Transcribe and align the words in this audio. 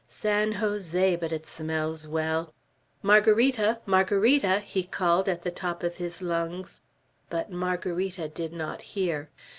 San 0.09 0.53
Jose! 0.53 1.15
but 1.17 1.31
it 1.31 1.45
smells 1.45 2.07
well! 2.07 2.55
Margarita! 3.03 3.81
Margarita!" 3.85 4.57
he 4.61 4.81
called 4.81 5.29
at 5.29 5.55
top 5.55 5.83
of 5.83 5.97
his 5.97 6.23
lungs; 6.23 6.81
but 7.29 7.51
Margarita 7.51 8.27
did 8.27 8.51
not 8.51 8.81
hear. 8.81 9.29